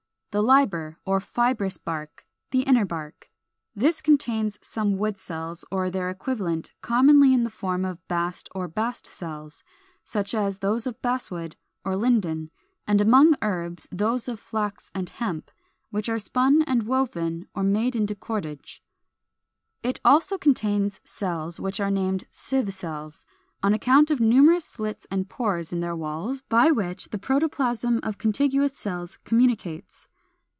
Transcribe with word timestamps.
The 0.31 0.41
LIBER 0.41 0.97
or 1.05 1.19
FIBROUS 1.19 1.79
BARK, 1.79 2.25
the 2.51 2.61
Inner 2.61 2.85
Bark. 2.85 3.29
This 3.75 4.01
contains 4.01 4.57
some 4.61 4.97
wood 4.97 5.17
cells, 5.17 5.65
or 5.69 5.89
their 5.89 6.09
equivalent, 6.09 6.71
commonly 6.79 7.33
in 7.33 7.43
the 7.43 7.49
form 7.49 7.83
of 7.83 8.07
bast 8.07 8.47
or 8.55 8.69
bast 8.69 9.07
cells 9.07 9.61
(411, 10.05 10.53
Fig. 10.53 10.61
444), 10.61 10.87
such 10.87 10.87
as 10.87 10.87
those 10.87 10.87
of 10.87 11.01
Basswood 11.01 11.57
or 11.83 11.97
Linden, 11.97 12.49
and 12.87 13.01
among 13.01 13.35
herbs 13.41 13.89
those 13.91 14.29
of 14.29 14.39
flax 14.39 14.89
and 14.95 15.09
hemp, 15.09 15.51
which 15.89 16.07
are 16.07 16.17
spun 16.17 16.61
and 16.61 16.83
woven 16.83 17.45
or 17.53 17.61
made 17.63 17.93
into 17.93 18.15
cordage. 18.15 18.81
It 19.83 19.99
also 20.05 20.37
contains 20.37 21.01
cells 21.03 21.59
which 21.59 21.81
are 21.81 21.91
named 21.91 22.23
sieve 22.31 22.71
cells, 22.73 23.25
on 23.61 23.73
account 23.73 24.09
of 24.09 24.21
numerous 24.21 24.63
slits 24.63 25.05
and 25.11 25.27
pores 25.27 25.73
in 25.73 25.81
their 25.81 25.93
walls, 25.97 26.39
by 26.39 26.71
which 26.71 27.09
the 27.09 27.17
protoplasm 27.19 27.99
of 28.01 28.17
contiguous 28.17 28.77
cells 28.77 29.17
communicates. 29.25 30.07